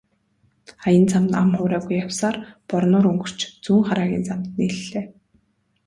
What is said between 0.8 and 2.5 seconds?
Аян замд ам хуурайгүй явсаар